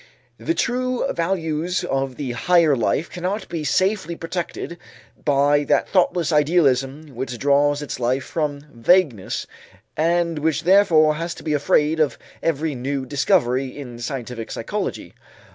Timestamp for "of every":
11.99-12.73